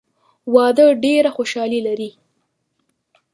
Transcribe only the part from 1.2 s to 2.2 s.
خوشحالي لري.